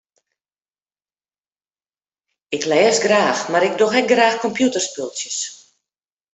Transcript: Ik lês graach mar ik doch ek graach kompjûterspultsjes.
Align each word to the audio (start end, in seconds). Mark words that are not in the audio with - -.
Ik 2.55 2.63
lês 2.71 2.97
graach 3.05 3.41
mar 3.51 3.65
ik 3.69 3.75
doch 3.79 3.97
ek 4.01 4.07
graach 4.11 4.37
kompjûterspultsjes. 4.43 5.37